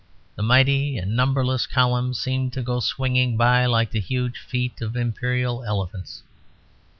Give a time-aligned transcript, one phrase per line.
[0.35, 4.95] The mighty and numberless columns seemed to go swinging by like the huge feet of
[4.95, 6.23] imperial elephants.